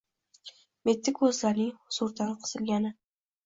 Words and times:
Mitti 0.89 1.13
ko‘zlarining 1.21 1.77
huzurdan 1.87 2.35
qisilgani 2.43 2.97